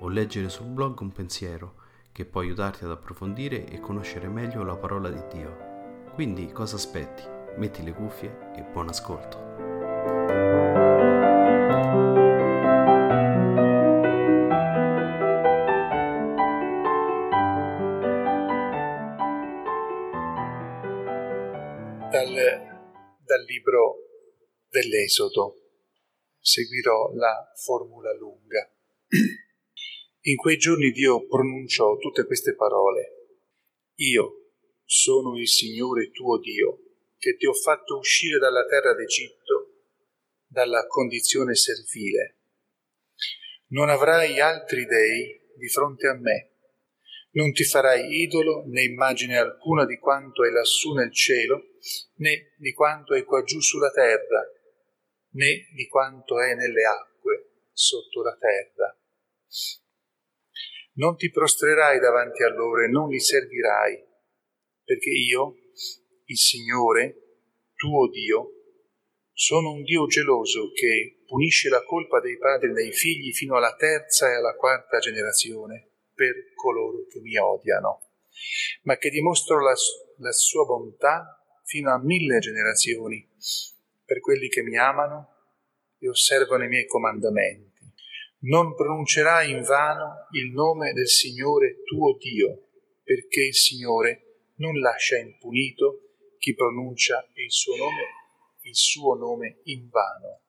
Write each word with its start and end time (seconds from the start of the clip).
o 0.00 0.08
leggere 0.08 0.48
sul 0.48 0.66
blog 0.66 1.00
un 1.00 1.12
pensiero 1.12 1.74
che 2.12 2.24
può 2.24 2.40
aiutarti 2.40 2.84
ad 2.84 2.90
approfondire 2.90 3.66
e 3.66 3.80
conoscere 3.80 4.28
meglio 4.28 4.62
la 4.62 4.76
parola 4.76 5.08
di 5.10 5.22
Dio. 5.32 5.68
Quindi 6.14 6.50
cosa 6.52 6.76
aspetti? 6.76 7.22
Metti 7.56 7.82
le 7.82 7.92
cuffie 7.92 8.52
e 8.56 8.62
buon 8.62 8.88
ascolto. 8.88 9.48
Dal, 22.10 22.34
dal 23.24 23.44
libro 23.46 23.96
dell'Esodo 24.68 25.54
seguirò 26.40 27.12
la 27.14 27.52
formula 27.54 28.12
lunga. 28.16 28.68
In 30.24 30.36
quei 30.36 30.58
giorni 30.58 30.90
Dio 30.90 31.26
pronunciò 31.26 31.96
tutte 31.96 32.26
queste 32.26 32.54
parole. 32.54 33.38
Io 34.00 34.50
sono 34.84 35.38
il 35.38 35.48
Signore 35.48 36.10
tuo 36.10 36.38
Dio, 36.38 36.80
che 37.16 37.38
ti 37.38 37.46
ho 37.46 37.54
fatto 37.54 37.96
uscire 37.96 38.38
dalla 38.38 38.66
terra 38.66 38.92
d'Egitto, 38.92 39.86
dalla 40.46 40.86
condizione 40.86 41.54
servile. 41.54 42.36
Non 43.68 43.88
avrai 43.88 44.38
altri 44.40 44.84
dei 44.84 45.40
di 45.56 45.68
fronte 45.68 46.06
a 46.08 46.14
me. 46.18 46.50
Non 47.30 47.52
ti 47.52 47.64
farai 47.64 48.20
idolo 48.20 48.64
né 48.66 48.82
immagine 48.82 49.38
alcuna 49.38 49.86
di 49.86 49.96
quanto 49.98 50.44
è 50.44 50.50
lassù 50.50 50.92
nel 50.92 51.14
cielo, 51.14 51.78
né 52.16 52.52
di 52.58 52.74
quanto 52.74 53.14
è 53.14 53.24
qua 53.24 53.42
giù 53.42 53.58
sulla 53.60 53.90
terra, 53.90 54.46
né 55.30 55.66
di 55.72 55.86
quanto 55.86 56.38
è 56.42 56.54
nelle 56.54 56.84
acque 56.84 57.68
sotto 57.72 58.22
la 58.22 58.36
terra 58.38 58.94
non 61.00 61.16
ti 61.16 61.30
prostrerai 61.30 61.98
davanti 61.98 62.42
a 62.42 62.50
loro 62.50 62.84
e 62.84 62.88
non 62.88 63.08
li 63.08 63.18
servirai, 63.18 64.04
perché 64.84 65.08
io, 65.08 65.56
il 66.26 66.36
Signore, 66.36 67.38
tuo 67.74 68.06
Dio, 68.10 68.50
sono 69.32 69.72
un 69.72 69.82
Dio 69.82 70.04
geloso 70.06 70.70
che 70.72 71.22
punisce 71.26 71.70
la 71.70 71.82
colpa 71.84 72.20
dei 72.20 72.36
padri 72.36 72.74
dei 72.74 72.92
figli 72.92 73.32
fino 73.32 73.56
alla 73.56 73.74
terza 73.76 74.30
e 74.30 74.34
alla 74.34 74.54
quarta 74.54 74.98
generazione 74.98 75.88
per 76.12 76.52
coloro 76.54 77.06
che 77.08 77.20
mi 77.20 77.34
odiano, 77.38 78.02
ma 78.82 78.98
che 78.98 79.08
dimostro 79.08 79.62
la, 79.62 79.74
la 80.18 80.32
sua 80.32 80.66
bontà 80.66 81.42
fino 81.64 81.90
a 81.90 81.98
mille 81.98 82.40
generazioni. 82.40 83.26
Per 84.04 84.20
quelli 84.20 84.48
che 84.48 84.62
mi 84.62 84.76
amano 84.76 85.28
e 85.98 86.10
osservano 86.10 86.64
i 86.64 86.68
miei 86.68 86.86
comandamenti 86.86 87.69
non 88.42 88.74
pronuncerai 88.74 89.50
in 89.50 89.62
vano 89.62 90.26
il 90.32 90.52
nome 90.52 90.92
del 90.92 91.08
Signore 91.08 91.82
tuo 91.82 92.16
Dio, 92.16 92.68
perché 93.02 93.42
il 93.44 93.54
Signore 93.54 94.52
non 94.56 94.78
lascia 94.78 95.18
impunito 95.18 96.14
chi 96.38 96.54
pronuncia 96.54 97.28
il 97.34 97.50
suo 97.50 97.76
nome, 97.76 98.04
il 98.62 98.74
suo 98.74 99.14
nome 99.14 99.60
in 99.64 99.88
vano. 99.90 100.42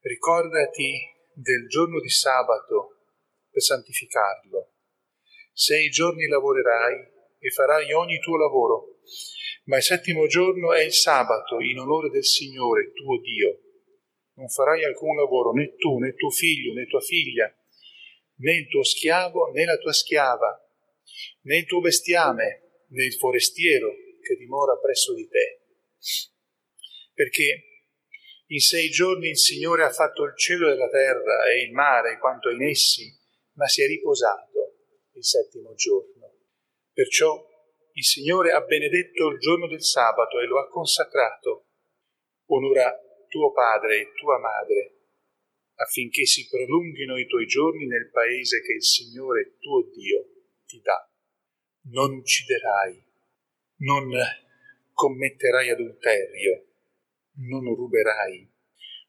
Ricordati 0.00 0.98
del 1.32 1.68
giorno 1.68 2.00
di 2.00 2.08
sabato 2.08 3.02
per 3.50 3.62
santificarlo. 3.62 4.72
Sei 5.52 5.88
giorni 5.90 6.26
lavorerai 6.26 6.96
e 7.38 7.50
farai 7.50 7.92
ogni 7.92 8.18
tuo 8.18 8.36
lavoro, 8.36 8.98
ma 9.64 9.76
il 9.76 9.82
settimo 9.82 10.26
giorno 10.26 10.72
è 10.72 10.82
il 10.82 10.92
sabato 10.92 11.60
in 11.60 11.78
onore 11.78 12.10
del 12.10 12.24
Signore 12.24 12.92
tuo 12.92 13.20
Dio 13.20 13.67
non 14.38 14.48
farai 14.48 14.84
alcun 14.84 15.16
lavoro, 15.16 15.52
né 15.52 15.74
tu, 15.74 15.98
né 15.98 16.14
tuo 16.14 16.30
figlio, 16.30 16.72
né 16.72 16.86
tua 16.86 17.00
figlia, 17.00 17.52
né 18.36 18.56
il 18.56 18.68
tuo 18.68 18.84
schiavo, 18.84 19.50
né 19.50 19.64
la 19.64 19.76
tua 19.78 19.92
schiava, 19.92 20.64
né 21.42 21.58
il 21.58 21.66
tuo 21.66 21.80
bestiame, 21.80 22.84
né 22.86 23.04
il 23.04 23.14
forestiero 23.14 23.90
che 24.22 24.36
dimora 24.36 24.78
presso 24.78 25.12
di 25.12 25.28
te. 25.28 25.62
Perché 27.12 27.64
in 28.46 28.60
sei 28.60 28.88
giorni 28.90 29.28
il 29.28 29.38
Signore 29.38 29.82
ha 29.82 29.90
fatto 29.90 30.22
il 30.22 30.36
cielo 30.36 30.70
e 30.70 30.76
la 30.76 30.88
terra 30.88 31.50
e 31.50 31.64
il 31.64 31.72
mare 31.72 32.18
quanto 32.18 32.48
in 32.48 32.62
essi, 32.62 33.12
ma 33.54 33.66
si 33.66 33.82
è 33.82 33.86
riposato 33.88 34.76
il 35.14 35.24
settimo 35.24 35.74
giorno. 35.74 36.32
Perciò 36.92 37.44
il 37.92 38.04
Signore 38.04 38.52
ha 38.52 38.60
benedetto 38.60 39.30
il 39.30 39.38
giorno 39.38 39.66
del 39.66 39.82
sabato 39.82 40.38
e 40.38 40.46
lo 40.46 40.60
ha 40.60 40.68
consacrato. 40.68 41.66
Onora 42.50 43.07
tuo 43.28 43.52
padre 43.52 44.00
e 44.00 44.12
tua 44.14 44.38
madre, 44.38 44.98
affinché 45.76 46.26
si 46.26 46.48
prolunghino 46.48 47.18
i 47.18 47.26
tuoi 47.26 47.46
giorni 47.46 47.86
nel 47.86 48.10
paese 48.10 48.60
che 48.62 48.72
il 48.72 48.82
Signore 48.82 49.56
tuo 49.58 49.82
Dio 49.90 50.28
ti 50.66 50.80
dà. 50.80 51.08
Non 51.90 52.16
ucciderai, 52.16 53.02
non 53.78 54.10
commetterai 54.92 55.70
adulterio, 55.70 56.66
non 57.46 57.74
ruberai, 57.74 58.50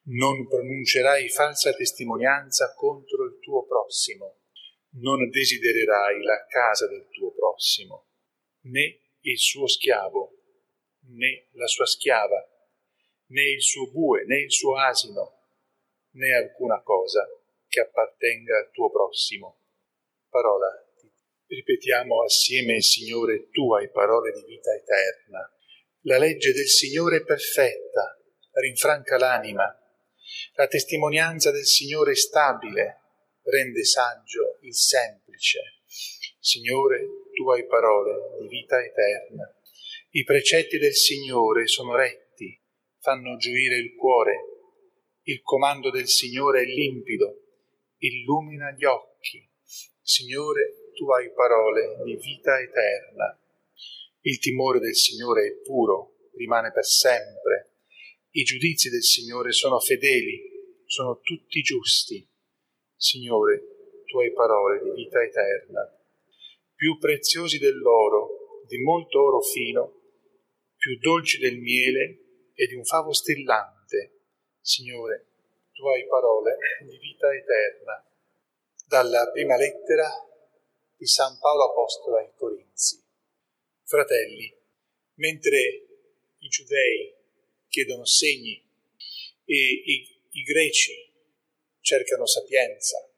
non 0.03 0.47
pronuncerai 0.47 1.29
falsa 1.29 1.73
testimonianza 1.73 2.73
contro 2.75 3.25
il 3.25 3.39
tuo 3.39 3.65
prossimo, 3.65 4.41
non 4.91 5.29
desidererai 5.29 6.21
la 6.21 6.45
casa 6.47 6.87
del 6.87 7.07
tuo 7.09 7.31
prossimo, 7.33 8.07
né 8.61 8.99
il 9.21 9.37
suo 9.37 9.67
schiavo, 9.67 10.37
né 11.17 11.47
la 11.53 11.67
sua 11.67 11.85
schiava, 11.85 12.48
né 13.29 13.51
il 13.51 13.61
suo 13.61 13.89
bue, 13.91 14.25
né 14.25 14.41
il 14.41 14.51
suo 14.51 14.77
asino, 14.77 15.39
né 16.11 16.35
alcuna 16.35 16.81
cosa 16.81 17.27
che 17.67 17.79
appartenga 17.81 18.57
al 18.57 18.71
tuo 18.71 18.89
prossimo. 18.89 19.57
Parola. 20.29 20.67
Ripetiamo 21.47 22.23
assieme, 22.23 22.79
Signore, 22.81 23.49
tu 23.49 23.73
hai 23.73 23.89
parole 23.89 24.31
di 24.31 24.43
vita 24.45 24.71
eterna. 24.71 25.51
La 26.01 26.17
legge 26.19 26.53
del 26.53 26.67
Signore 26.67 27.17
è 27.17 27.23
perfetta, 27.23 28.19
rinfranca 28.53 29.17
l'anima. 29.17 29.65
La 30.53 30.67
testimonianza 30.67 31.51
del 31.51 31.65
Signore 31.65 32.11
è 32.11 32.15
stabile, 32.15 33.01
rende 33.43 33.83
saggio 33.83 34.59
il 34.61 34.75
semplice. 34.75 35.81
Signore, 36.39 37.05
tu 37.33 37.49
hai 37.49 37.65
parole 37.65 38.37
di 38.41 38.47
vita 38.47 38.79
eterna. 38.83 39.51
I 40.11 40.23
precetti 40.23 40.77
del 40.77 40.95
Signore 40.95 41.67
sono 41.67 41.95
retti 41.95 42.28
fanno 42.99 43.37
gioire 43.37 43.77
il 43.77 43.95
cuore. 43.95 44.45
Il 45.23 45.41
comando 45.41 45.89
del 45.89 46.07
Signore 46.07 46.61
è 46.61 46.65
limpido, 46.65 47.41
illumina 47.97 48.71
gli 48.71 48.85
occhi. 48.85 49.47
Signore, 50.01 50.91
tu 50.93 51.09
hai 51.11 51.31
parole 51.31 52.01
di 52.03 52.15
vita 52.15 52.59
eterna. 52.59 53.39
Il 54.21 54.39
timore 54.39 54.79
del 54.79 54.95
Signore 54.95 55.47
è 55.47 55.55
puro, 55.63 56.29
rimane 56.35 56.71
per 56.71 56.85
sempre. 56.85 57.73
I 58.31 58.43
giudizi 58.43 58.89
del 58.89 59.03
Signore 59.03 59.51
sono 59.51 59.79
fedeli, 59.79 60.83
sono 60.85 61.19
tutti 61.21 61.61
giusti. 61.61 62.27
Signore, 62.95 64.01
tu 64.05 64.19
hai 64.19 64.33
parole 64.33 64.81
di 64.81 64.91
vita 64.91 65.21
eterna. 65.21 65.81
Più 66.75 66.97
preziosi 66.97 67.59
dell'oro, 67.59 68.63
di 68.67 68.77
molto 68.79 69.21
oro 69.21 69.41
fino, 69.41 70.01
più 70.75 70.97
dolci 70.97 71.37
del 71.39 71.57
miele 71.59 72.28
e 72.59 72.67
di 72.67 72.75
un 72.75 72.83
favo 72.83 73.13
stillante. 73.13 74.19
Signore, 74.59 75.27
tu 75.71 75.87
hai 75.87 76.05
parole 76.07 76.57
di 76.81 76.97
vita 76.97 77.33
eterna. 77.33 78.05
Dalla 78.85 79.31
prima 79.31 79.55
lettera 79.55 80.09
di 80.97 81.05
San 81.05 81.39
Paolo 81.39 81.69
Apostolo 81.69 82.17
ai 82.17 82.29
Corinzi. 82.35 83.01
Fratelli, 83.83 84.53
mentre 85.13 85.87
i 86.39 86.47
giudei 86.49 87.15
chiedono 87.69 88.03
segni 88.03 88.61
e 89.45 89.55
i, 89.55 90.21
i 90.31 90.43
greci 90.43 91.13
cercano 91.79 92.25
sapienza, 92.25 93.09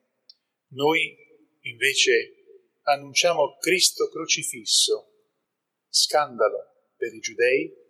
noi 0.74 1.18
invece 1.62 2.36
annunciamo 2.84 3.58
Cristo 3.58 4.08
crocifisso, 4.08 5.14
scandalo 5.90 6.92
per 6.96 7.12
i 7.12 7.20
giudei 7.20 7.81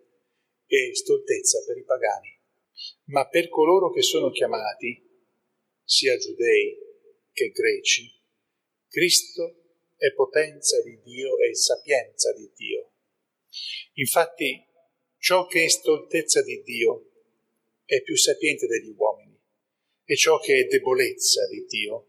e 0.72 0.94
stoltezza 0.94 1.62
per 1.66 1.76
i 1.76 1.84
pagani. 1.84 2.40
Ma 3.08 3.28
per 3.28 3.50
coloro 3.50 3.90
che 3.90 4.00
sono 4.00 4.30
chiamati, 4.30 5.06
sia 5.84 6.16
giudei 6.16 6.78
che 7.30 7.50
greci, 7.50 8.10
Cristo 8.88 9.64
è 9.98 10.14
potenza 10.14 10.80
di 10.80 10.98
Dio 11.02 11.36
e 11.38 11.54
sapienza 11.54 12.32
di 12.32 12.50
Dio. 12.54 12.90
Infatti, 13.94 14.66
ciò 15.18 15.46
che 15.46 15.64
è 15.64 15.68
stoltezza 15.68 16.42
di 16.42 16.62
Dio 16.62 17.10
è 17.84 18.00
più 18.00 18.16
sapiente 18.16 18.66
degli 18.66 18.94
uomini 18.96 19.38
e 20.06 20.16
ciò 20.16 20.38
che 20.38 20.60
è 20.60 20.64
debolezza 20.64 21.46
di 21.48 21.66
Dio 21.66 22.06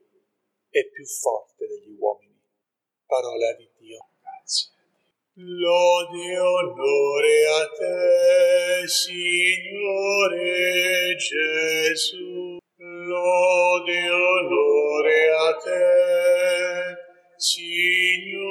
è 0.70 0.88
più 0.88 1.06
forte 1.06 1.68
degli 1.68 1.96
uomini 1.98 2.40
parola 3.06 3.54
di 3.56 3.64
Dio. 3.64 3.73
Lode 5.36 6.32
e 6.32 6.40
onore 6.40 7.46
a 7.48 7.68
te, 7.70 8.88
Signore 8.88 10.36
Gesù. 11.16 12.60
Lode 12.78 13.94
e 13.94 14.10
onore 14.12 15.32
a 15.32 15.58
te, 15.58 16.98
Signore 17.36 18.42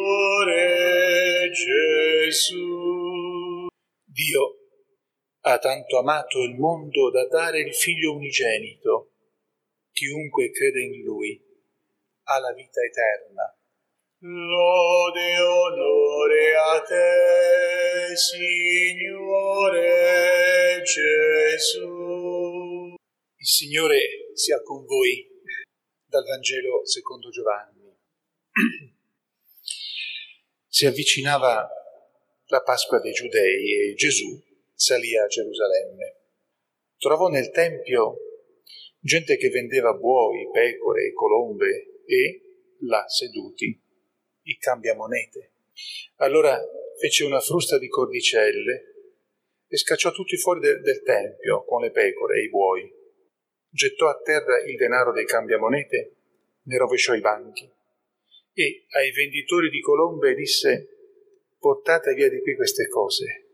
Gesù. 1.52 2.56
Dio 4.04 4.56
ha 5.42 5.58
tanto 5.58 5.98
amato 5.98 6.42
il 6.42 6.56
mondo 6.56 7.10
da 7.10 7.28
dare 7.28 7.60
il 7.60 7.72
Figlio 7.72 8.16
unigenito. 8.16 9.12
Chiunque 9.92 10.50
crede 10.50 10.80
in 10.82 11.04
Lui 11.04 11.40
ha 12.24 12.40
la 12.40 12.52
vita 12.52 12.80
eterna 12.80 13.56
Lode 14.24 15.40
onore 15.40 16.54
a 16.54 16.80
te, 16.80 18.14
Signore 18.14 19.90
Gesù. 20.84 22.94
Il 23.34 23.44
Signore 23.44 24.30
sia 24.34 24.62
con 24.62 24.84
voi 24.84 25.28
dal 26.06 26.24
Vangelo 26.24 26.86
secondo 26.86 27.30
Giovanni. 27.30 27.98
Si 30.72 30.86
avvicinava 30.86 31.68
la 32.46 32.62
Pasqua 32.62 33.00
dei 33.00 33.12
Giudei 33.12 33.90
e 33.90 33.94
Gesù 33.94 34.40
salì 34.72 35.18
a 35.18 35.26
Gerusalemme. 35.26 36.20
Trovò 36.96 37.26
nel 37.26 37.50
Tempio 37.50 38.16
gente 39.00 39.36
che 39.36 39.50
vendeva 39.50 39.92
buoi, 39.94 40.48
pecore 40.50 41.08
e 41.08 41.12
colombe 41.12 42.04
e, 42.06 42.40
là 42.86 43.06
seduti, 43.06 43.81
i 44.42 44.56
cambiamonete. 44.56 45.52
Allora 46.16 46.58
fece 46.98 47.24
una 47.24 47.40
frusta 47.40 47.78
di 47.78 47.88
cordicelle 47.88 48.94
e 49.66 49.76
scacciò 49.76 50.12
tutti 50.12 50.36
fuori 50.36 50.60
de- 50.60 50.80
del 50.80 51.02
tempio 51.02 51.64
con 51.64 51.80
le 51.80 51.90
pecore 51.90 52.38
e 52.38 52.44
i 52.44 52.50
buoi. 52.50 52.92
Gettò 53.68 54.08
a 54.08 54.20
terra 54.22 54.62
il 54.62 54.76
denaro 54.76 55.12
dei 55.12 55.24
cambiamonete, 55.24 56.16
ne 56.64 56.76
rovesciò 56.76 57.14
i 57.14 57.20
banchi 57.20 57.70
e 58.54 58.84
ai 58.90 59.10
venditori 59.12 59.70
di 59.70 59.80
colombe 59.80 60.34
disse 60.34 60.88
portate 61.58 62.12
via 62.12 62.28
di 62.28 62.40
qui 62.40 62.54
queste 62.54 62.86
cose 62.88 63.46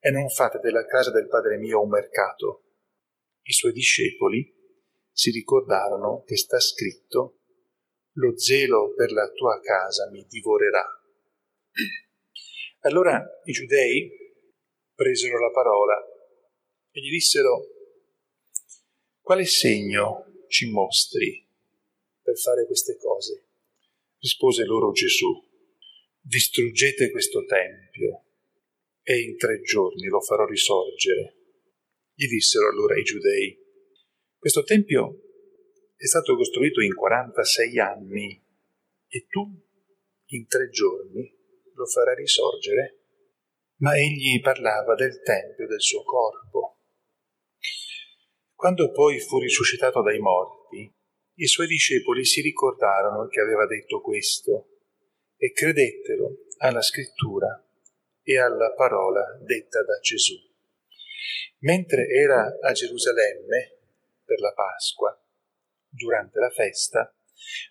e 0.00 0.10
non 0.10 0.28
fate 0.28 0.58
della 0.58 0.84
casa 0.84 1.10
del 1.10 1.28
Padre 1.28 1.58
mio 1.58 1.82
un 1.82 1.90
mercato. 1.90 2.62
I 3.42 3.52
suoi 3.52 3.72
discepoli 3.72 4.52
si 5.12 5.30
ricordarono 5.30 6.22
che 6.24 6.36
sta 6.36 6.58
scritto 6.58 7.35
lo 8.16 8.38
zelo 8.38 8.94
per 8.94 9.12
la 9.12 9.30
tua 9.32 9.60
casa 9.60 10.08
mi 10.10 10.24
divorerà. 10.28 10.84
Allora 12.80 13.22
i 13.44 13.52
giudei 13.52 14.10
presero 14.94 15.38
la 15.38 15.50
parola 15.50 15.96
e 16.90 17.00
gli 17.00 17.10
dissero, 17.10 17.66
quale 19.20 19.44
segno 19.44 20.44
ci 20.48 20.70
mostri 20.70 21.46
per 22.22 22.38
fare 22.38 22.64
queste 22.64 22.96
cose? 22.96 23.48
Rispose 24.18 24.64
loro 24.64 24.92
Gesù, 24.92 25.30
distruggete 26.20 27.10
questo 27.10 27.44
tempio 27.44 28.24
e 29.02 29.20
in 29.20 29.36
tre 29.36 29.60
giorni 29.60 30.06
lo 30.06 30.20
farò 30.20 30.46
risorgere. 30.46 31.34
Gli 32.14 32.28
dissero 32.28 32.68
allora 32.70 32.98
i 32.98 33.02
giudei, 33.02 33.58
questo 34.38 34.62
tempio 34.62 35.25
è 35.96 36.06
stato 36.06 36.36
costruito 36.36 36.82
in 36.82 36.94
46 36.94 37.78
anni 37.78 38.44
e 39.08 39.26
tu 39.28 39.40
in 40.26 40.46
tre 40.46 40.68
giorni 40.68 41.34
lo 41.74 41.86
farai 41.86 42.16
risorgere? 42.16 43.00
Ma 43.78 43.96
egli 43.96 44.40
parlava 44.40 44.94
del 44.94 45.22
tempio 45.22 45.66
del 45.66 45.80
suo 45.80 46.02
corpo. 46.02 46.80
Quando 48.54 48.90
poi 48.90 49.18
fu 49.20 49.38
risuscitato 49.38 50.02
dai 50.02 50.18
morti, 50.18 50.90
i 51.38 51.46
suoi 51.46 51.66
discepoli 51.66 52.24
si 52.24 52.40
ricordarono 52.40 53.26
che 53.28 53.40
aveva 53.40 53.66
detto 53.66 54.00
questo 54.00 54.68
e 55.36 55.52
credettero 55.52 56.44
alla 56.58 56.80
scrittura 56.80 57.62
e 58.22 58.38
alla 58.38 58.72
parola 58.74 59.22
detta 59.42 59.82
da 59.82 59.98
Gesù. 60.00 60.34
Mentre 61.60 62.06
era 62.08 62.58
a 62.60 62.72
Gerusalemme 62.72 63.78
per 64.24 64.40
la 64.40 64.52
Pasqua, 64.52 65.25
durante 65.96 66.38
la 66.38 66.50
festa, 66.50 67.12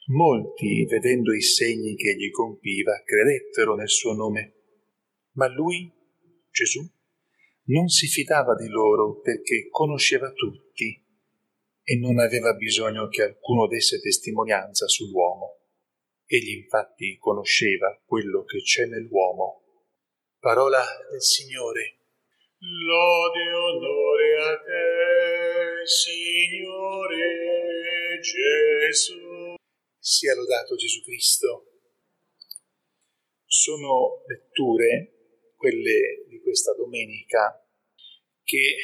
molti, 0.07 0.86
vedendo 0.86 1.33
i 1.33 1.42
segni 1.42 1.95
che 1.95 2.10
egli 2.10 2.31
compiva, 2.31 3.01
credettero 3.04 3.75
nel 3.75 3.89
suo 3.89 4.13
nome. 4.13 4.54
Ma 5.33 5.48
lui, 5.48 5.92
Gesù, 6.51 6.82
non 7.65 7.88
si 7.88 8.08
fidava 8.08 8.55
di 8.55 8.67
loro 8.67 9.20
perché 9.22 9.67
conosceva 9.70 10.32
tutti 10.32 11.03
e 11.84 11.98
non 11.98 12.20
aveva 12.20 12.53
bisogno 12.53 13.08
che 13.08 13.24
alcuno 13.24 13.67
desse 13.67 14.00
testimonianza 14.00 14.88
sull'uomo. 14.88 15.60
Egli 16.25 16.58
infatti 16.58 17.17
conosceva 17.20 18.01
quello 18.05 18.44
che 18.44 18.62
c'è 18.62 18.86
nell'uomo. 18.86 19.62
Parola 20.39 20.84
del 21.12 21.22
Signore. 21.22 22.00
Lode 22.58 23.51
onore 23.51 24.36
a 24.41 24.58
te, 24.58 25.86
Signore 25.86 26.75
Gesù. 28.25 29.53
Sia 30.00 30.36
lodato 30.36 30.75
Gesù 30.75 31.01
Cristo. 31.03 31.79
Sono 33.46 34.24
letture, 34.27 35.53
quelle 35.55 36.25
di 36.27 36.41
questa 36.41 36.74
domenica, 36.74 37.63
che 38.44 38.75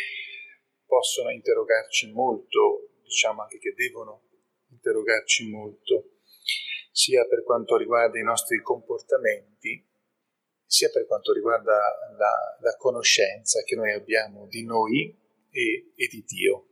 possono 0.85 1.31
interrogarci 1.31 2.11
molto, 2.11 2.93
diciamo 3.03 3.41
anche 3.41 3.57
che 3.59 3.73
devono 3.75 4.29
interrogarci 4.69 5.49
molto, 5.49 6.19
sia 6.91 7.25
per 7.25 7.43
quanto 7.43 7.77
riguarda 7.77 8.19
i 8.19 8.23
nostri 8.23 8.61
comportamenti, 8.61 9.87
sia 10.65 10.89
per 10.89 11.05
quanto 11.05 11.33
riguarda 11.33 11.73
la, 12.17 12.57
la 12.61 12.75
conoscenza 12.77 13.61
che 13.63 13.75
noi 13.75 13.91
abbiamo 13.91 14.47
di 14.47 14.63
noi 14.63 15.15
e, 15.49 15.91
e 15.95 16.07
di 16.07 16.23
Dio 16.25 16.65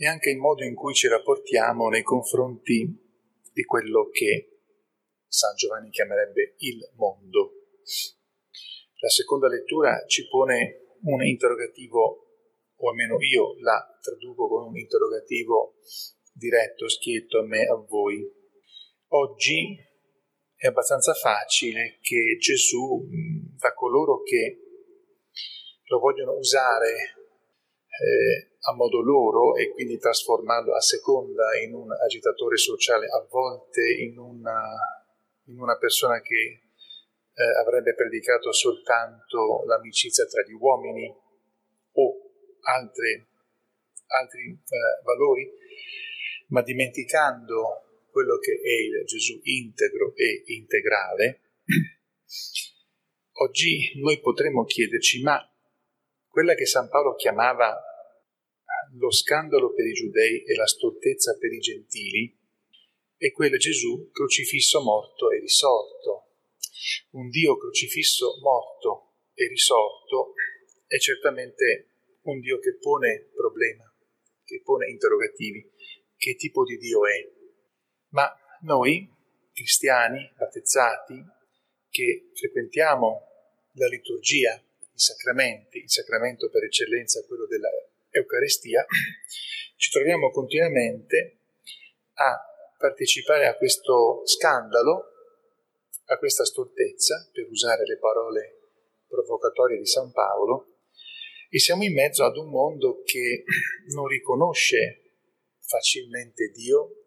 e 0.00 0.06
anche 0.06 0.30
il 0.30 0.38
modo 0.38 0.64
in 0.64 0.76
cui 0.76 0.94
ci 0.94 1.08
rapportiamo 1.08 1.88
nei 1.88 2.04
confronti 2.04 2.86
di 3.52 3.64
quello 3.64 4.08
che 4.10 4.60
San 5.26 5.56
Giovanni 5.56 5.90
chiamerebbe 5.90 6.54
il 6.58 6.88
mondo. 6.94 7.54
La 9.00 9.08
seconda 9.08 9.48
lettura 9.48 10.04
ci 10.06 10.28
pone 10.28 10.94
un 11.02 11.24
interrogativo, 11.24 12.26
o 12.76 12.90
almeno 12.90 13.16
io 13.20 13.56
la 13.58 13.98
traduco 14.00 14.46
con 14.46 14.68
un 14.68 14.78
interrogativo 14.78 15.74
diretto, 16.32 16.88
schietto 16.88 17.40
a 17.40 17.44
me, 17.44 17.66
a 17.66 17.74
voi. 17.74 18.24
Oggi 19.08 19.76
è 20.54 20.68
abbastanza 20.68 21.12
facile 21.14 21.98
che 22.00 22.36
Gesù, 22.38 23.04
da 23.56 23.74
coloro 23.74 24.22
che 24.22 24.60
lo 25.86 25.98
vogliono 25.98 26.36
usare 26.36 26.92
eh, 27.98 28.56
a 28.68 28.74
modo 28.74 29.00
loro 29.00 29.56
e 29.56 29.70
quindi 29.70 29.98
trasformarlo 29.98 30.74
a 30.74 30.80
seconda 30.80 31.56
in 31.58 31.72
un 31.72 31.90
agitatore 31.90 32.58
sociale, 32.58 33.06
a 33.06 33.26
volte 33.28 33.80
in 33.98 34.18
una, 34.18 34.60
in 35.46 35.58
una 35.58 35.78
persona 35.78 36.20
che 36.20 36.60
eh, 37.32 37.60
avrebbe 37.64 37.94
predicato 37.94 38.52
soltanto 38.52 39.64
l'amicizia 39.64 40.26
tra 40.26 40.42
gli 40.42 40.52
uomini 40.52 41.08
o 41.08 42.14
altre, 42.60 43.28
altri 44.06 44.50
eh, 44.50 45.02
valori, 45.02 45.50
ma 46.48 46.62
dimenticando 46.62 48.06
quello 48.10 48.36
che 48.38 48.52
è 48.52 48.82
il 48.82 49.04
Gesù 49.06 49.40
integro 49.44 50.12
e 50.14 50.42
integrale, 50.46 51.40
oggi 53.40 53.92
noi 54.00 54.20
potremmo 54.20 54.64
chiederci, 54.64 55.22
ma 55.22 55.40
quella 56.28 56.54
che 56.54 56.66
San 56.66 56.88
Paolo 56.88 57.14
chiamava 57.14 57.87
lo 58.98 59.10
scandalo 59.10 59.72
per 59.72 59.86
i 59.86 59.92
giudei 59.92 60.44
e 60.44 60.54
la 60.54 60.66
stoltezza 60.66 61.36
per 61.38 61.52
i 61.52 61.58
gentili, 61.58 62.36
è 63.16 63.32
quel 63.32 63.56
Gesù 63.58 64.10
crocifisso 64.10 64.80
morto 64.82 65.30
e 65.30 65.38
risorto. 65.38 66.26
Un 67.10 67.28
Dio 67.30 67.56
crocifisso 67.56 68.38
morto 68.40 69.14
e 69.34 69.48
risorto 69.48 70.34
è 70.86 70.98
certamente 70.98 71.90
un 72.22 72.40
Dio 72.40 72.58
che 72.58 72.76
pone 72.76 73.30
problemi, 73.34 73.82
che 74.44 74.60
pone 74.62 74.88
interrogativi. 74.88 75.70
Che 76.16 76.34
tipo 76.34 76.64
di 76.64 76.76
Dio 76.78 77.06
è? 77.06 77.30
Ma 78.08 78.28
noi, 78.62 79.08
cristiani, 79.52 80.28
battezzati, 80.36 81.14
che 81.88 82.30
frequentiamo 82.34 83.22
la 83.74 83.86
liturgia, 83.86 84.54
i 84.54 84.98
sacramenti, 84.98 85.78
il 85.78 85.90
sacramento 85.90 86.50
per 86.50 86.64
eccellenza, 86.64 87.24
quello 87.24 87.46
della 87.46 87.68
Eucaristia, 88.10 88.84
ci 89.76 89.90
troviamo 89.90 90.30
continuamente 90.30 91.40
a 92.14 92.38
partecipare 92.76 93.46
a 93.46 93.56
questo 93.56 94.22
scandalo, 94.24 95.04
a 96.06 96.18
questa 96.18 96.44
stoltezza, 96.44 97.28
per 97.32 97.48
usare 97.48 97.84
le 97.84 97.98
parole 97.98 98.70
provocatorie 99.06 99.78
di 99.78 99.86
San 99.86 100.10
Paolo, 100.12 100.78
e 101.50 101.58
siamo 101.58 101.84
in 101.84 101.94
mezzo 101.94 102.24
ad 102.24 102.36
un 102.36 102.50
mondo 102.50 103.02
che 103.04 103.44
non 103.92 104.06
riconosce 104.06 105.02
facilmente 105.60 106.50
Dio 106.50 107.04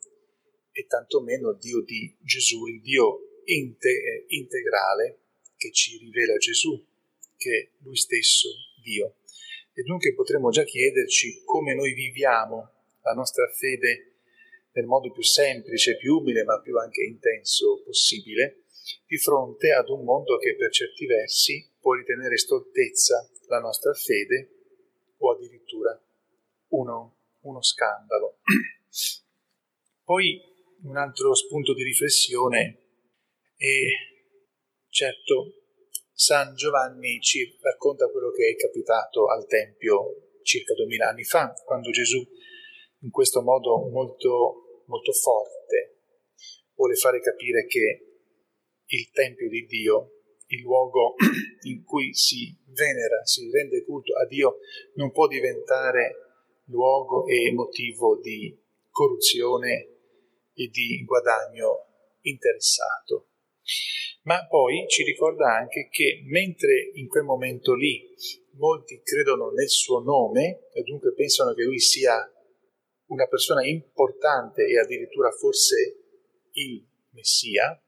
e 0.71 0.85
tantomeno 0.85 1.53
Dio 1.53 1.81
di 1.81 2.17
Gesù, 2.21 2.65
il 2.67 2.81
Dio 2.81 3.41
inte- 3.45 4.25
integrale 4.27 5.19
che 5.57 5.71
ci 5.71 5.97
rivela 5.97 6.37
Gesù, 6.37 6.83
che 7.37 7.57
è 7.57 7.83
Lui 7.83 7.95
stesso 7.95 8.49
Dio. 8.81 9.17
E 9.73 9.83
dunque 9.83 10.13
potremmo 10.13 10.49
già 10.49 10.63
chiederci 10.63 11.43
come 11.45 11.73
noi 11.73 11.93
viviamo 11.93 12.71
la 13.03 13.13
nostra 13.13 13.47
fede 13.47 14.11
nel 14.73 14.85
modo 14.85 15.11
più 15.11 15.23
semplice, 15.23 15.97
più 15.97 16.17
umile, 16.17 16.43
ma 16.43 16.59
più 16.59 16.77
anche 16.77 17.03
intenso 17.03 17.81
possibile, 17.83 18.63
di 19.05 19.17
fronte 19.17 19.71
ad 19.71 19.89
un 19.89 20.03
mondo 20.03 20.37
che 20.37 20.55
per 20.55 20.71
certi 20.71 21.05
versi 21.05 21.69
può 21.79 21.93
ritenere 21.93 22.37
stoltezza 22.37 23.29
la 23.47 23.59
nostra 23.59 23.93
fede 23.93 24.49
o 25.17 25.31
addirittura 25.31 25.99
uno, 26.69 27.17
uno 27.41 27.61
scandalo. 27.61 28.39
Poi 30.03 30.41
un 30.83 30.97
altro 30.97 31.33
spunto 31.35 31.73
di 31.73 31.83
riflessione 31.83 32.79
è 33.55 33.79
certo 34.89 35.60
San 36.21 36.53
Giovanni 36.53 37.19
ci 37.19 37.57
racconta 37.61 38.07
quello 38.11 38.29
che 38.29 38.49
è 38.49 38.55
capitato 38.55 39.25
al 39.25 39.47
Tempio 39.47 40.37
circa 40.43 40.75
duemila 40.75 41.07
anni 41.09 41.23
fa, 41.23 41.51
quando 41.65 41.89
Gesù 41.89 42.23
in 42.99 43.09
questo 43.09 43.41
modo 43.41 43.89
molto, 43.89 44.83
molto 44.85 45.13
forte 45.13 45.97
vuole 46.75 46.93
fare 46.93 47.21
capire 47.21 47.65
che 47.65 48.05
il 48.85 49.09
Tempio 49.09 49.49
di 49.49 49.65
Dio, 49.65 50.11
il 50.45 50.61
luogo 50.61 51.15
in 51.65 51.83
cui 51.83 52.13
si 52.13 52.55
venera, 52.67 53.25
si 53.25 53.49
rende 53.49 53.83
culto 53.83 54.13
a 54.15 54.27
Dio, 54.27 54.59
non 54.97 55.11
può 55.11 55.25
diventare 55.25 56.17
luogo 56.65 57.25
e 57.25 57.51
motivo 57.51 58.19
di 58.21 58.55
corruzione 58.91 59.87
e 60.53 60.67
di 60.67 61.03
guadagno 61.03 61.87
interessato 62.21 63.30
ma 64.23 64.45
poi 64.47 64.85
ci 64.87 65.03
ricorda 65.03 65.55
anche 65.55 65.87
che 65.89 66.21
mentre 66.25 66.91
in 66.93 67.07
quel 67.07 67.23
momento 67.23 67.73
lì 67.73 68.13
molti 68.53 69.01
credono 69.03 69.49
nel 69.51 69.69
suo 69.69 69.99
nome 69.99 70.69
e 70.73 70.83
dunque 70.83 71.13
pensano 71.13 71.53
che 71.53 71.63
lui 71.63 71.79
sia 71.79 72.31
una 73.07 73.27
persona 73.27 73.65
importante 73.65 74.65
e 74.65 74.79
addirittura 74.79 75.31
forse 75.31 75.97
il 76.53 76.85
Messia, 77.11 77.81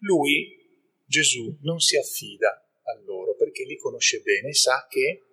lui, 0.00 0.58
Gesù, 1.06 1.58
non 1.62 1.78
si 1.78 1.96
affida 1.96 2.48
a 2.82 3.00
loro 3.04 3.34
perché 3.34 3.64
li 3.64 3.76
conosce 3.76 4.20
bene 4.20 4.48
e 4.48 4.54
sa 4.54 4.86
che 4.88 5.24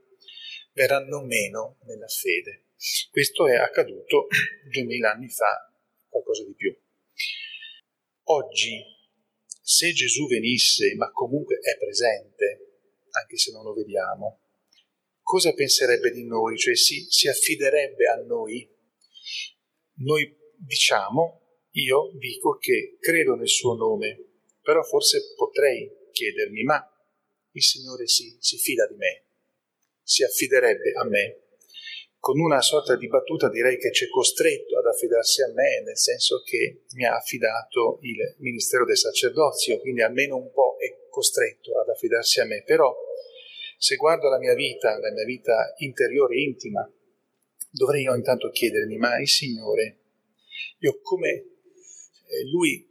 verranno 0.73 1.23
meno 1.23 1.77
nella 1.83 2.07
fede. 2.07 2.67
Questo 3.11 3.47
è 3.47 3.55
accaduto 3.55 4.27
duemila 4.71 5.11
anni 5.11 5.29
fa, 5.29 5.73
qualcosa 6.07 6.45
di 6.45 6.53
più. 6.53 6.75
Oggi 8.29 8.96
se 9.69 9.91
Gesù 9.91 10.27
venisse, 10.27 10.95
ma 10.95 11.11
comunque 11.11 11.59
è 11.59 11.77
presente, 11.77 12.85
anche 13.09 13.35
se 13.35 13.51
non 13.51 13.65
lo 13.65 13.73
vediamo, 13.73 14.39
cosa 15.21 15.53
penserebbe 15.53 16.09
di 16.11 16.25
noi? 16.25 16.57
Cioè 16.57 16.73
si, 16.73 17.05
si 17.09 17.27
affiderebbe 17.27 18.07
a 18.07 18.15
noi? 18.23 18.65
Noi 19.95 20.33
diciamo, 20.55 21.65
io 21.71 22.13
dico 22.17 22.55
che 22.57 22.95
credo 23.01 23.35
nel 23.35 23.49
suo 23.49 23.75
nome, 23.75 24.45
però 24.61 24.81
forse 24.83 25.33
potrei 25.35 25.91
chiedermi, 26.13 26.63
ma 26.63 26.81
il 27.51 27.61
Signore 27.61 28.07
si, 28.07 28.37
si 28.39 28.57
fida 28.57 28.87
di 28.87 28.95
me, 28.95 29.25
si 30.01 30.23
affiderebbe 30.23 30.93
a 30.93 31.03
me 31.09 31.46
con 32.19 32.39
una 32.39 32.61
sorta 32.61 32.95
di 32.95 33.07
battuta 33.07 33.49
direi 33.49 33.77
che 33.77 33.89
c'è 33.89 34.09
costretto 34.09 34.77
ad 34.77 34.85
affidarsi 34.85 35.43
a 35.43 35.51
me, 35.53 35.81
nel 35.83 35.97
senso 35.97 36.41
che 36.43 36.83
mi 36.93 37.05
ha 37.05 37.15
affidato 37.15 37.99
il 38.01 38.35
ministero 38.39 38.85
del 38.85 38.97
sacerdozio, 38.97 39.79
quindi 39.79 40.01
almeno 40.01 40.35
un 40.35 40.51
po' 40.51 40.75
è 40.79 41.07
costretto 41.09 41.79
ad 41.79 41.89
affidarsi 41.89 42.39
a 42.41 42.45
me. 42.45 42.63
Però 42.63 42.95
se 43.77 43.95
guardo 43.95 44.29
la 44.29 44.39
mia 44.39 44.55
vita, 44.55 44.97
la 44.99 45.11
mia 45.11 45.23
vita 45.23 45.73
interiore 45.77 46.35
e 46.35 46.41
intima, 46.41 46.91
dovrei 47.69 48.03
io 48.03 48.15
intanto 48.15 48.49
chiedermi, 48.49 48.97
ma 48.97 49.19
il 49.19 49.27
Signore, 49.27 49.99
io 50.79 50.99
come 51.01 51.29
eh, 51.29 52.49
Lui, 52.51 52.85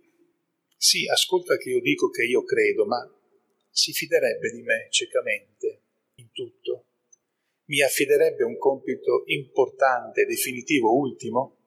sì, 0.76 1.06
ascolta 1.08 1.56
che 1.56 1.70
io 1.70 1.80
dico 1.80 2.08
che 2.10 2.24
io 2.24 2.44
credo, 2.44 2.86
ma 2.86 2.98
si 3.70 3.92
fiderebbe 3.92 4.50
di 4.50 4.62
me 4.62 4.86
ciecamente 4.90 5.80
in 6.16 6.30
tutto? 6.32 6.85
Mi 7.66 7.82
affiderebbe 7.82 8.44
un 8.44 8.58
compito 8.58 9.22
importante, 9.26 10.24
definitivo, 10.24 10.96
ultimo, 10.96 11.58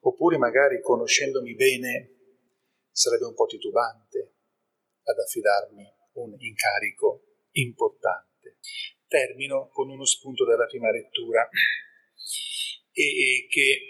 oppure 0.00 0.36
magari 0.38 0.80
conoscendomi 0.80 1.54
bene 1.54 2.10
sarebbe 2.90 3.26
un 3.26 3.34
po' 3.34 3.46
titubante 3.46 4.34
ad 5.02 5.18
affidarmi 5.18 5.84
un 6.14 6.34
incarico 6.38 7.22
importante. 7.52 8.58
Termino 9.06 9.68
con 9.68 9.90
uno 9.90 10.04
spunto 10.04 10.44
dalla 10.44 10.66
prima 10.66 10.90
lettura 10.90 11.48
e 12.92 13.46
che 13.48 13.80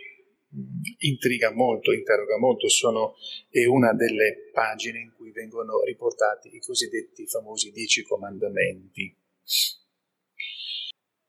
mm, 0.55 0.83
intriga 0.99 1.53
molto, 1.53 1.93
interroga 1.93 2.37
molto, 2.39 2.69
sono, 2.69 3.15
è 3.49 3.65
una 3.65 3.93
delle 3.95 4.51
pagine 4.53 5.01
in 5.01 5.13
cui 5.15 5.31
vengono 5.31 5.83
riportati 5.83 6.55
i 6.55 6.61
cosiddetti 6.61 7.27
famosi 7.27 7.71
dieci 7.71 8.03
comandamenti 8.03 9.17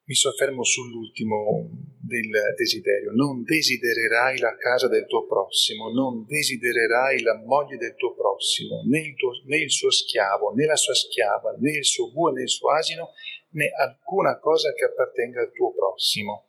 mi 0.07 0.15
soffermo 0.15 0.63
sull'ultimo 0.63 1.69
del 1.99 2.31
desiderio. 2.55 3.11
Non 3.11 3.43
desidererai 3.43 4.39
la 4.39 4.55
casa 4.55 4.87
del 4.87 5.05
tuo 5.05 5.25
prossimo, 5.25 5.91
non 5.91 6.25
desidererai 6.25 7.21
la 7.21 7.35
moglie 7.43 7.75
del 7.75 7.95
tuo 7.95 8.15
prossimo, 8.15 8.83
né 8.87 9.01
il, 9.01 9.15
tuo, 9.15 9.31
né 9.45 9.57
il 9.57 9.69
suo 9.69 9.91
schiavo, 9.91 10.53
né 10.53 10.65
la 10.65 10.77
sua 10.77 10.93
schiava, 10.93 11.55
né 11.59 11.71
il 11.77 11.83
suo 11.83 12.09
bue, 12.11 12.31
né 12.31 12.43
il 12.43 12.49
suo 12.49 12.71
asino, 12.71 13.11
né 13.51 13.69
alcuna 13.77 14.39
cosa 14.39 14.71
che 14.73 14.85
appartenga 14.85 15.41
al 15.41 15.51
tuo 15.51 15.73
prossimo. 15.73 16.45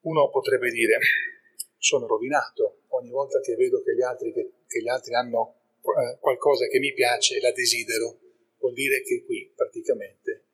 Uno 0.00 0.28
potrebbe 0.28 0.68
dire, 0.68 0.98
sono 1.78 2.06
rovinato 2.06 2.82
ogni 2.88 3.10
volta 3.10 3.40
che 3.40 3.54
vedo 3.54 3.82
che 3.82 3.94
gli 3.94 4.02
altri, 4.02 4.32
che, 4.34 4.52
che 4.66 4.82
gli 4.82 4.88
altri 4.88 5.14
hanno 5.14 5.56
eh, 5.80 6.18
qualcosa 6.20 6.66
che 6.66 6.78
mi 6.78 6.92
piace, 6.92 7.40
la 7.40 7.52
desidero. 7.52 8.18
Vuol 8.58 8.74
dire 8.74 9.00
che 9.02 9.24
qui 9.24 9.50
praticamente 9.54 10.44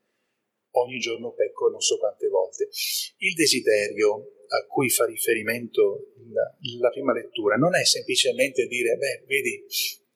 ogni 0.72 0.98
giorno 0.98 1.32
pecco 1.32 1.68
non 1.68 1.80
so 1.80 1.98
quante 1.98 2.28
volte. 2.28 2.68
Il 3.18 3.34
desiderio 3.34 4.32
a 4.46 4.66
cui 4.66 4.90
fa 4.90 5.06
riferimento 5.06 6.12
la, 6.32 6.54
la 6.80 6.90
prima 6.90 7.12
lettura 7.12 7.56
non 7.56 7.74
è 7.74 7.84
semplicemente 7.84 8.66
dire, 8.66 8.96
beh, 8.96 9.24
vedi, 9.26 9.64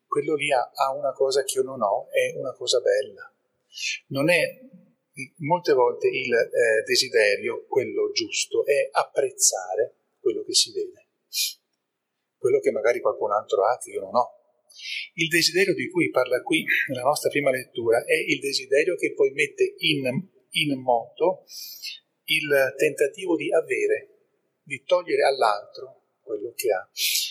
quello 0.07 0.35
lì 0.35 0.53
ha, 0.53 0.71
ha 0.73 0.95
una 0.95 1.13
cosa 1.13 1.43
che 1.45 1.59
io 1.59 1.65
non 1.65 1.81
ho, 1.83 2.09
è 2.11 2.37
una 2.37 2.55
cosa 2.55 2.81
bella. 2.81 3.33
Non 4.09 4.31
è 4.31 4.43
molte 5.39 5.73
volte 5.73 6.09
il 6.09 6.33
eh, 6.33 6.83
desiderio, 6.85 7.65
quello 7.67 8.11
giusto, 8.13 8.65
è 8.65 8.89
apprezzare 8.91 9.97
quello 10.21 10.43
che 10.43 10.55
si 10.55 10.73
vede, 10.73 11.09
quello 12.37 12.59
che 12.61 12.71
magari 12.71 13.01
qualcun 13.01 13.33
altro 13.33 13.65
ha 13.65 13.79
che 13.79 13.91
io 13.91 14.01
non 14.01 14.15
ho. 14.15 14.31
Il 15.15 15.29
desiderio 15.29 15.75
di 15.75 15.89
cui 15.89 16.11
parla 16.11 16.43
qui 16.43 16.65
nella 16.89 17.03
nostra 17.03 17.31
prima 17.31 17.51
lettura 17.51 18.05
è 18.05 18.15
il 18.15 18.41
desiderio 18.41 18.97
che 18.97 19.15
poi 19.15 19.31
mette 19.31 19.75
in, 19.79 20.29
in 20.55 20.81
moto 20.81 21.45
il 22.25 22.75
tentativo 22.77 23.37
di 23.37 23.53
avere, 23.53 24.11
di 24.63 24.83
togliere 24.85 25.23
all'altro 25.25 26.03
quello 26.21 26.53
che 26.55 26.73
ha. 26.73 26.89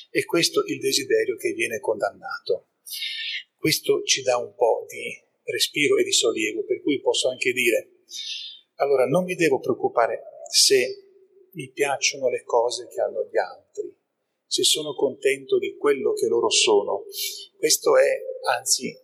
E 0.09 0.25
questo 0.25 0.63
il 0.65 0.79
desiderio 0.79 1.35
che 1.35 1.53
viene 1.53 1.79
condannato. 1.79 2.67
Questo 3.57 4.03
ci 4.03 4.21
dà 4.21 4.37
un 4.37 4.53
po' 4.55 4.85
di 4.87 5.21
respiro 5.43 5.97
e 5.97 6.03
di 6.03 6.11
sollievo, 6.11 6.63
per 6.63 6.81
cui 6.81 6.99
posso 7.01 7.29
anche 7.29 7.51
dire, 7.53 8.03
allora 8.75 9.05
non 9.05 9.23
mi 9.23 9.35
devo 9.35 9.59
preoccupare 9.59 10.21
se 10.49 11.03
mi 11.53 11.69
piacciono 11.71 12.29
le 12.29 12.43
cose 12.43 12.87
che 12.87 13.01
hanno 13.01 13.27
gli 13.29 13.37
altri, 13.37 13.95
se 14.45 14.63
sono 14.63 14.93
contento 14.93 15.57
di 15.57 15.75
quello 15.77 16.13
che 16.13 16.27
loro 16.27 16.49
sono. 16.49 17.05
Questo 17.57 17.97
è 17.97 18.21
anzi 18.55 18.95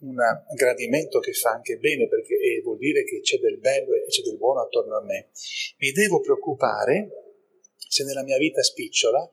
un 0.00 0.16
gradimento 0.54 1.18
che 1.18 1.32
fa 1.32 1.50
anche 1.50 1.76
bene 1.78 2.06
perché 2.08 2.36
vuol 2.62 2.78
dire 2.78 3.04
che 3.04 3.20
c'è 3.20 3.38
del 3.38 3.58
bello 3.58 3.94
e 3.94 4.06
c'è 4.06 4.22
del 4.22 4.36
buono 4.36 4.60
attorno 4.60 4.96
a 4.96 5.02
me. 5.02 5.30
Mi 5.78 5.90
devo 5.92 6.20
preoccupare 6.20 7.28
se 7.76 8.04
nella 8.04 8.22
mia 8.22 8.36
vita 8.36 8.62
spicciola, 8.62 9.28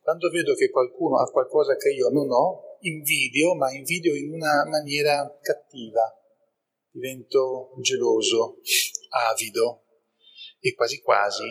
quando 0.00 0.30
vedo 0.30 0.54
che 0.54 0.70
qualcuno 0.70 1.18
ha 1.18 1.30
qualcosa 1.30 1.76
che 1.76 1.90
io 1.90 2.08
non 2.08 2.30
ho, 2.30 2.78
invidio, 2.80 3.54
ma 3.54 3.70
invidio 3.72 4.14
in 4.14 4.32
una 4.32 4.64
maniera 4.66 5.38
cattiva. 5.40 6.14
Divento 6.90 7.72
geloso, 7.80 8.58
avido 9.30 9.84
e 10.58 10.74
quasi 10.74 11.00
quasi 11.00 11.44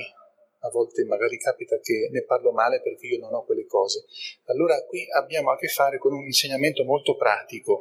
a 0.62 0.70
volte 0.70 1.06
magari 1.06 1.38
capita 1.38 1.80
che 1.80 2.10
ne 2.12 2.26
parlo 2.26 2.52
male 2.52 2.82
perché 2.82 3.08
io 3.08 3.20
non 3.20 3.34
ho 3.34 3.46
quelle 3.46 3.66
cose. 3.66 4.06
Allora 4.46 4.84
qui 4.86 5.06
abbiamo 5.12 5.52
a 5.52 5.58
che 5.58 5.68
fare 5.68 5.98
con 5.98 6.14
un 6.14 6.26
insegnamento 6.26 6.84
molto 6.84 7.16
pratico 7.16 7.80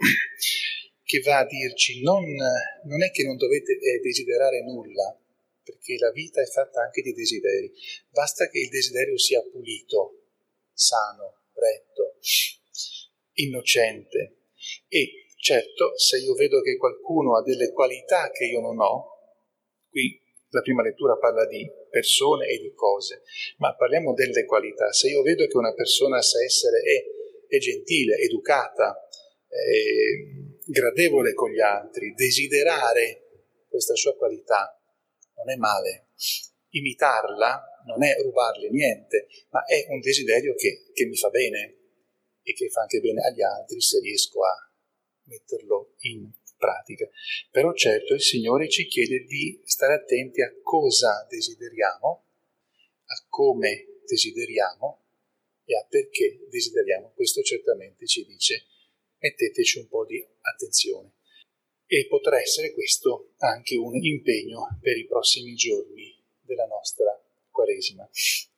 che 1.09 1.21
va 1.21 1.39
a 1.39 1.47
dirci 1.47 2.03
non, 2.03 2.23
non 2.85 3.03
è 3.03 3.11
che 3.11 3.25
non 3.25 3.39
dovete 3.39 3.73
eh, 3.73 3.99
desiderare 4.01 4.63
nulla, 4.63 5.19
perché 5.65 5.97
la 5.97 6.11
vita 6.11 6.43
è 6.43 6.45
fatta 6.45 6.83
anche 6.83 7.01
di 7.01 7.15
desideri, 7.15 7.73
basta 8.11 8.47
che 8.51 8.59
il 8.59 8.69
desiderio 8.69 9.17
sia 9.17 9.41
pulito, 9.41 10.27
sano, 10.71 11.45
retto, 11.55 12.19
innocente. 13.41 14.37
E 14.87 15.25
certo, 15.41 15.97
se 15.97 16.19
io 16.19 16.35
vedo 16.35 16.61
che 16.61 16.77
qualcuno 16.77 17.39
ha 17.39 17.43
delle 17.43 17.73
qualità 17.73 18.31
che 18.31 18.45
io 18.45 18.61
non 18.61 18.79
ho, 18.79 19.07
qui 19.89 20.21
la 20.51 20.61
prima 20.61 20.83
lettura 20.83 21.17
parla 21.17 21.47
di 21.47 21.67
persone 21.89 22.49
e 22.49 22.59
di 22.59 22.75
cose, 22.75 23.23
ma 23.57 23.75
parliamo 23.75 24.13
delle 24.13 24.45
qualità. 24.45 24.93
Se 24.93 25.09
io 25.09 25.23
vedo 25.23 25.47
che 25.47 25.57
una 25.57 25.73
persona 25.73 26.21
sa 26.21 26.45
essere, 26.45 26.81
è, 26.83 27.55
è 27.55 27.57
gentile, 27.57 28.19
educata, 28.19 29.09
è 29.49 30.48
gradevole 30.69 31.33
con 31.33 31.51
gli 31.51 31.61
altri, 31.61 32.13
desiderare 32.15 33.65
questa 33.69 33.95
sua 33.95 34.17
qualità, 34.17 34.79
non 35.37 35.51
è 35.51 35.57
male. 35.57 36.09
Imitarla 36.71 37.83
non 37.87 38.05
è 38.05 38.15
rubarle 38.21 38.69
niente, 38.69 39.27
ma 39.51 39.65
è 39.65 39.87
un 39.89 40.01
desiderio 40.01 40.55
che, 40.55 40.91
che 40.93 41.07
mi 41.07 41.17
fa 41.17 41.31
bene 41.31 41.77
e 42.43 42.53
che 42.53 42.69
fa 42.69 42.83
anche 42.83 43.01
bene 43.01 43.23
agli 43.23 43.43
altri 43.43 43.81
se 43.81 44.01
riesco 44.01 44.45
a 44.45 44.71
metterlo 45.25 45.95
in 46.01 46.31
pratica. 46.59 47.09
Però 47.51 47.73
certo 47.73 48.15
il 48.15 48.21
Signore 48.21 48.69
ci 48.69 48.87
chiede 48.87 49.25
di 49.25 49.63
stare 49.65 49.95
attenti 49.95 50.43
a 50.43 50.53
cosa 50.63 51.27
desideriamo, 51.29 52.25
a 53.05 53.27
come 53.29 54.01
desideriamo 54.05 55.05
e 55.65 55.77
a 55.77 55.87
perché 55.89 56.47
desideriamo. 56.51 57.13
Questo 57.15 57.41
certamente 57.43 58.07
ci 58.07 58.27
dice 58.27 58.67
metteteci 59.19 59.79
un 59.79 59.89
po' 59.89 60.05
di 60.05 60.25
attenzione. 60.41 61.15
E 61.87 62.07
potrà 62.07 62.41
essere 62.41 62.73
questo 62.73 63.33
anche 63.39 63.77
un 63.77 63.95
impegno 63.95 64.79
per 64.81 64.97
i 64.97 65.07
prossimi 65.07 65.55
giorni 65.55 66.15
della 66.43 66.67
nostra 66.67 67.19
Quaresima. 67.59 68.09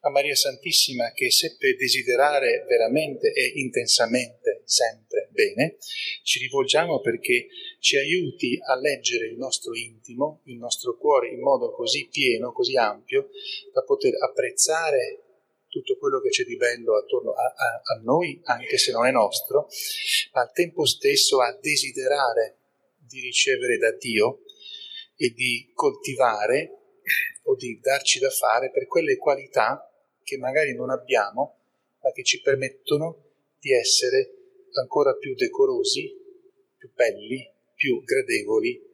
A 0.01 0.09
Maria 0.11 0.35
Santissima 0.35 1.11
che 1.11 1.31
seppe 1.31 1.75
desiderare 1.75 2.65
veramente 2.67 3.33
e 3.33 3.53
intensamente 3.55 4.61
sempre 4.65 5.29
bene, 5.31 5.77
ci 6.23 6.37
rivolgiamo 6.37 6.99
perché 6.99 7.47
ci 7.79 7.97
aiuti 7.97 8.59
a 8.63 8.75
leggere 8.75 9.25
il 9.25 9.37
nostro 9.37 9.75
intimo, 9.75 10.41
il 10.45 10.57
nostro 10.57 10.97
cuore 10.97 11.29
in 11.29 11.39
modo 11.39 11.71
così 11.71 12.09
pieno, 12.11 12.51
così 12.51 12.77
ampio, 12.77 13.29
da 13.73 13.81
poter 13.81 14.13
apprezzare 14.21 15.30
tutto 15.71 15.97
quello 15.97 16.19
che 16.19 16.29
c'è 16.29 16.43
di 16.43 16.57
bello 16.57 16.97
attorno 16.97 17.31
a, 17.31 17.45
a, 17.45 17.81
a 17.95 18.01
noi, 18.03 18.39
anche 18.43 18.77
se 18.77 18.91
non 18.91 19.05
è 19.05 19.11
nostro, 19.11 19.69
ma 20.33 20.41
al 20.41 20.51
tempo 20.51 20.85
stesso 20.85 21.41
a 21.41 21.57
desiderare 21.59 22.57
di 22.97 23.21
ricevere 23.21 23.77
da 23.77 23.91
Dio 23.93 24.43
e 25.15 25.29
di 25.29 25.71
coltivare 25.73 26.99
o 27.43 27.55
di 27.55 27.79
darci 27.79 28.19
da 28.19 28.29
fare 28.29 28.69
per 28.69 28.85
quelle 28.85 29.15
qualità 29.15 29.89
che 30.23 30.37
magari 30.37 30.75
non 30.75 30.89
abbiamo, 30.89 31.59
ma 32.01 32.11
che 32.11 32.23
ci 32.23 32.41
permettono 32.41 33.29
di 33.57 33.71
essere 33.73 34.33
ancora 34.73 35.13
più 35.15 35.33
decorosi, 35.35 36.13
più 36.77 36.91
belli, 36.93 37.49
più 37.75 38.03
gradevoli 38.03 38.89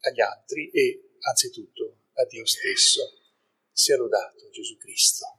agli 0.00 0.20
altri 0.20 0.70
e 0.70 1.10
anzitutto 1.20 1.96
a 2.14 2.24
Dio 2.24 2.46
stesso. 2.46 3.12
Sia 3.72 3.96
lodato 3.96 4.48
Gesù 4.50 4.76
Cristo. 4.78 5.38